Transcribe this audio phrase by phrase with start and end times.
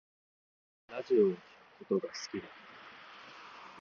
[0.91, 2.47] ラジオを聴くことが好きだ